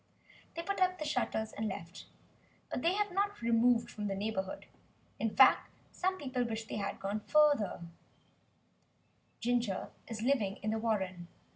[0.55, 2.07] They put up the shutters, and left.
[2.71, 4.65] But they have not removed from the neighbourhood.
[5.19, 7.81] In fact some people wish they had gone further.
[9.41, 11.27] Ginger is living in the warren.